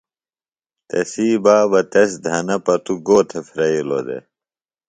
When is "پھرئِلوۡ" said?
3.47-4.03